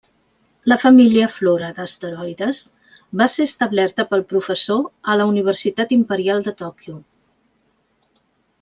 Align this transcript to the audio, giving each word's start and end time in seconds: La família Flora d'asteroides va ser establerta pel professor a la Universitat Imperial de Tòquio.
La 0.71 0.77
família 0.83 1.27
Flora 1.33 1.67
d'asteroides 1.79 2.61
va 3.21 3.27
ser 3.33 3.47
establerta 3.49 4.07
pel 4.15 4.25
professor 4.33 4.81
a 5.15 5.19
la 5.21 5.29
Universitat 5.35 5.95
Imperial 6.01 6.43
de 6.49 6.55
Tòquio. 6.65 6.97